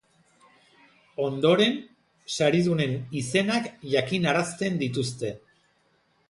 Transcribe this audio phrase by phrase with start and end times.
[1.25, 1.75] Ondoren,
[2.37, 5.33] saridunen izenak jakinarazten dituzte.